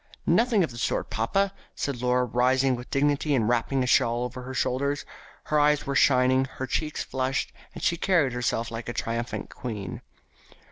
"Nothing 0.25 0.63
of 0.63 0.71
the 0.71 0.79
sort, 0.79 1.11
papa," 1.11 1.53
said 1.75 2.01
Laura, 2.01 2.25
rising 2.25 2.75
with 2.75 2.89
dignity 2.89 3.35
and 3.35 3.47
wrapping 3.47 3.83
a 3.83 3.85
shawl 3.85 4.25
about 4.25 4.41
her 4.45 4.53
shoulders. 4.55 5.05
Her 5.43 5.59
eyes 5.59 5.85
were 5.85 5.93
shining, 5.93 6.45
her 6.57 6.65
cheeks 6.65 7.03
flushed, 7.03 7.53
and 7.75 7.83
she 7.83 7.97
carried 7.97 8.33
herself 8.33 8.71
like 8.71 8.89
a 8.89 8.93
triumphant 8.93 9.51
queen. 9.51 10.01